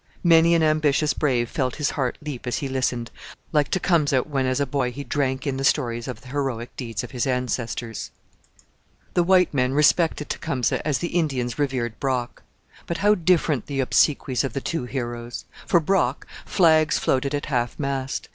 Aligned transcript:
Many 0.23 0.55
an 0.55 0.63
ambitious 0.63 1.13
brave 1.13 1.47
felt 1.47 1.75
his 1.75 1.91
heart 1.91 2.17
leap 2.25 2.47
as 2.47 2.57
he 2.57 2.67
listened 2.67 3.11
like 3.51 3.67
Tecumseh 3.69 4.23
when 4.23 4.47
as 4.47 4.59
a 4.59 4.65
boy 4.65 4.91
he 4.91 5.03
drank 5.03 5.45
in 5.45 5.57
the 5.57 5.63
stories 5.63 6.07
of 6.07 6.21
the 6.21 6.29
heroic 6.29 6.75
deeds 6.75 7.03
of 7.03 7.11
his 7.11 7.27
ancestors. 7.27 8.09
The 9.13 9.21
white 9.21 9.53
men 9.53 9.73
respected 9.75 10.27
Tecumseh 10.27 10.81
as 10.87 10.97
the 10.97 11.09
Indians 11.09 11.59
revered 11.59 11.99
Brock. 11.99 12.41
But 12.87 12.97
how 13.05 13.13
different 13.13 13.67
the 13.67 13.79
obsequies 13.79 14.43
of 14.43 14.53
the 14.53 14.59
two 14.59 14.85
heroes! 14.85 15.45
For 15.67 15.79
Brock 15.79 16.25
flags 16.47 16.97
floated 16.97 17.35
at 17.35 17.45
half 17.45 17.77
mast. 17.77 18.27